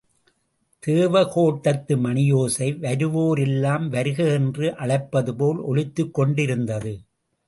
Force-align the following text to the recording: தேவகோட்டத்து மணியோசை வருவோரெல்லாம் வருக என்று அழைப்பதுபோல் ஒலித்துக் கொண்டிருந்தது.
தேவகோட்டத்து 0.83 1.95
மணியோசை 1.97 2.69
வருவோரெல்லாம் 2.85 3.89
வருக 3.89 4.23
என்று 4.23 4.67
அழைப்பதுபோல் 4.79 5.59
ஒலித்துக் 5.63 6.13
கொண்டிருந்தது. 6.13 6.93